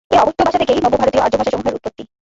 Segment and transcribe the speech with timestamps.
[0.11, 2.03] এ অবহট্ঠ ভাষা থেকেই নব্য ভারতীয় আর্যভাষাসমূহের উৎপত্তি।